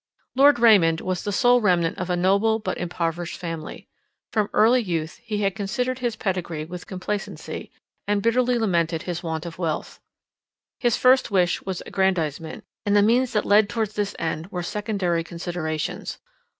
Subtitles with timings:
[0.35, 3.87] Lord Raymond was the sole remnant of a noble but impoverished family.
[4.33, 7.71] From early youth he had considered his pedigree with complacency,
[8.07, 9.99] and bitterly lamented his want of wealth.
[10.79, 15.23] His first wish was aggrandisement; and the means that led towards this end were secondary
[15.23, 16.17] considerations.